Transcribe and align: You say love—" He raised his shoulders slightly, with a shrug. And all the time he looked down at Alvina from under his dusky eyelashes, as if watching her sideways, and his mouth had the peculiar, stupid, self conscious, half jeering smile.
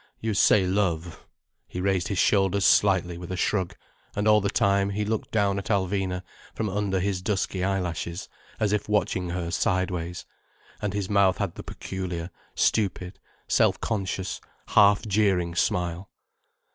You 0.19 0.33
say 0.33 0.65
love—" 0.65 1.27
He 1.67 1.79
raised 1.79 2.07
his 2.07 2.17
shoulders 2.17 2.65
slightly, 2.65 3.19
with 3.19 3.31
a 3.31 3.37
shrug. 3.37 3.75
And 4.15 4.27
all 4.27 4.41
the 4.41 4.49
time 4.49 4.89
he 4.89 5.05
looked 5.05 5.29
down 5.29 5.59
at 5.59 5.67
Alvina 5.69 6.23
from 6.55 6.69
under 6.69 6.99
his 6.99 7.21
dusky 7.21 7.63
eyelashes, 7.63 8.27
as 8.59 8.73
if 8.73 8.89
watching 8.89 9.29
her 9.29 9.51
sideways, 9.51 10.25
and 10.81 10.95
his 10.95 11.07
mouth 11.07 11.37
had 11.37 11.53
the 11.53 11.61
peculiar, 11.61 12.31
stupid, 12.55 13.19
self 13.47 13.79
conscious, 13.79 14.41
half 14.69 15.05
jeering 15.05 15.53
smile. 15.53 16.09